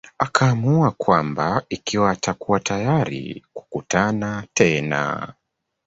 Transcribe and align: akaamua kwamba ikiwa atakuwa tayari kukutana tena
akaamua 0.19 0.91
kwamba 0.91 1.63
ikiwa 1.69 2.11
atakuwa 2.11 2.59
tayari 2.59 3.45
kukutana 3.53 4.47
tena 4.53 5.33